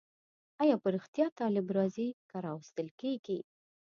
آیا 0.61 0.75
په 0.83 0.87
رښتیا 0.95 1.27
طالب 1.39 1.65
راځي 1.77 2.07
که 2.29 2.37
راوستل 2.45 2.87
کېږي؟ 2.99 3.39